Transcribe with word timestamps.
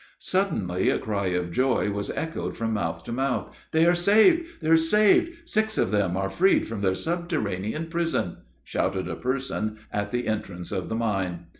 Suddenly 0.17 0.89
a 0.89 0.97
cry 0.97 1.27
of 1.27 1.51
joy 1.51 1.91
was 1.91 2.09
echoed 2.15 2.57
from 2.57 2.73
mouth 2.73 3.03
to 3.03 3.11
mouth, 3.11 3.55
"They 3.71 3.85
are 3.85 3.93
saved! 3.93 4.59
they 4.59 4.67
are 4.67 4.75
saved! 4.75 5.47
six 5.47 5.77
of 5.77 5.91
them 5.91 6.17
are 6.17 6.27
freed 6.27 6.67
from 6.67 6.81
their 6.81 6.95
subterraneous 6.95 7.85
prison!" 7.87 8.37
shouted 8.63 9.07
a 9.07 9.15
person 9.15 9.77
at 9.93 10.09
the 10.09 10.25
entrance 10.27 10.71
of 10.71 10.89
the 10.89 10.95
mine. 10.95 11.45